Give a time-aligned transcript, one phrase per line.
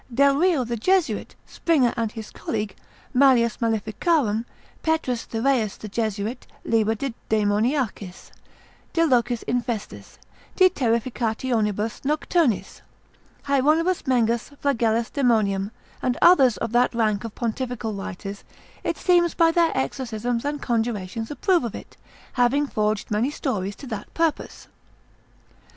[0.11, 1.35] Delrio the Jesuit, Tom.
[1.45, 1.45] 3.
[1.45, 1.51] lib.
[1.51, 1.53] 6.
[1.55, 2.75] Springer and his colleague,
[3.13, 3.35] mall.
[3.35, 4.45] malef.
[4.81, 5.03] Pet.
[5.03, 6.97] Thyreus the Jesuit, lib.
[6.97, 8.31] de daemoniacis,
[8.93, 10.17] de locis infestis,
[10.55, 12.81] de Terrificationibus nocturnis,
[13.45, 15.03] Hieronymus Mengus Flagel.
[15.13, 15.69] daem.
[16.01, 18.43] and others of that rank of pontifical writers,
[18.83, 21.95] it seems, by their exorcisms and conjurations approve of it,
[22.33, 24.67] having forged many stories to that purpose.